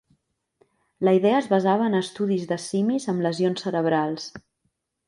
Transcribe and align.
La 1.07 1.13
idea 1.17 1.35
es 1.41 1.51
basava 1.51 1.91
en 1.91 1.99
estudis 1.99 2.49
de 2.53 2.59
simis 2.65 3.09
amb 3.15 3.27
lesions 3.29 3.69
cerebrals. 3.69 4.31